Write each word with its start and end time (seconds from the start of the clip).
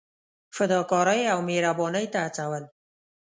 فدا 0.55 0.79
کارۍ 0.91 1.21
او 1.33 1.39
مهربانۍ 1.49 2.05
ته 2.13 2.19
هڅول. 2.25 2.63